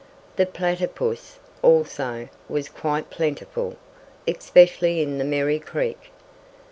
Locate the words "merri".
5.23-5.59